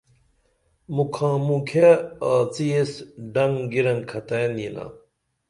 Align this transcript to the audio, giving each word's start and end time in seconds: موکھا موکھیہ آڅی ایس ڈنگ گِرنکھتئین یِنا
موکھا 0.95 1.31
موکھیہ 1.47 1.91
آڅی 2.31 2.67
ایس 2.75 2.91
ڈنگ 3.33 3.55
گِرنکھتئین 3.71 4.53
یِنا 4.61 4.85